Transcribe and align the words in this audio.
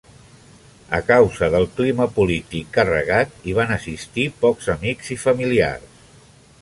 A 0.99 1.01
causa 1.09 1.49
del 1.55 1.65
clima 1.79 2.07
polític 2.15 2.71
carregat, 2.77 3.37
hi 3.51 3.55
van 3.61 3.75
assistir 3.79 4.27
pocs 4.47 4.71
amics 4.77 5.13
i 5.17 5.23
familiars. 5.27 6.11